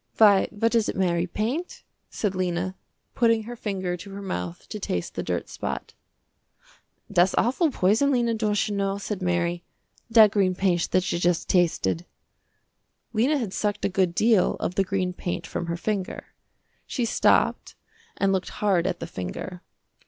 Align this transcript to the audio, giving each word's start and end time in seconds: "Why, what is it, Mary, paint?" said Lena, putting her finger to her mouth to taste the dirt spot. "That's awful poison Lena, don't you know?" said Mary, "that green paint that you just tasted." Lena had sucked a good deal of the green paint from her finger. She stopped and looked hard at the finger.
"Why, 0.17 0.47
what 0.49 0.73
is 0.73 0.89
it, 0.89 0.95
Mary, 0.95 1.27
paint?" 1.27 1.83
said 2.09 2.33
Lena, 2.33 2.73
putting 3.13 3.43
her 3.43 3.55
finger 3.55 3.95
to 3.97 4.09
her 4.09 4.21
mouth 4.23 4.67
to 4.69 4.79
taste 4.79 5.13
the 5.13 5.21
dirt 5.21 5.47
spot. 5.47 5.93
"That's 7.07 7.35
awful 7.37 7.69
poison 7.69 8.09
Lena, 8.09 8.33
don't 8.33 8.67
you 8.67 8.73
know?" 8.73 8.97
said 8.97 9.21
Mary, 9.21 9.63
"that 10.09 10.31
green 10.31 10.55
paint 10.55 10.89
that 10.89 11.11
you 11.11 11.19
just 11.19 11.47
tasted." 11.47 12.07
Lena 13.13 13.37
had 13.37 13.53
sucked 13.53 13.85
a 13.85 13.89
good 13.89 14.15
deal 14.15 14.55
of 14.55 14.73
the 14.73 14.83
green 14.83 15.13
paint 15.13 15.45
from 15.45 15.67
her 15.67 15.77
finger. 15.77 16.33
She 16.87 17.05
stopped 17.05 17.75
and 18.17 18.31
looked 18.33 18.49
hard 18.49 18.87
at 18.87 19.01
the 19.01 19.05
finger. 19.05 19.61